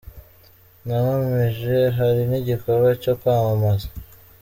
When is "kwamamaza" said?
3.19-3.87